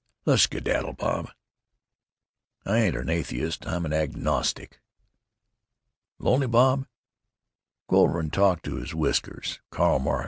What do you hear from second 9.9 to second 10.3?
Marx.